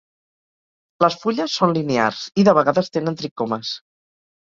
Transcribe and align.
Les 1.05 1.17
fulles 1.25 1.59
són 1.61 1.77
linears 1.77 2.25
i 2.45 2.49
de 2.51 2.59
vegades 2.63 2.93
tenen 2.99 3.25
tricomes. 3.25 3.79